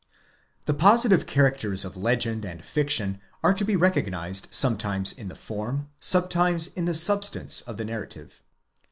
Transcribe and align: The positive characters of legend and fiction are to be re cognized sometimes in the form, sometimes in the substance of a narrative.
The 0.65 0.73
positive 0.73 1.27
characters 1.27 1.85
of 1.85 1.95
legend 1.95 2.43
and 2.43 2.65
fiction 2.65 3.21
are 3.43 3.53
to 3.53 3.63
be 3.63 3.75
re 3.75 3.91
cognized 3.91 4.47
sometimes 4.51 5.13
in 5.13 5.27
the 5.27 5.35
form, 5.35 5.89
sometimes 5.99 6.69
in 6.73 6.85
the 6.85 6.95
substance 6.95 7.61
of 7.61 7.79
a 7.79 7.85
narrative. 7.85 8.41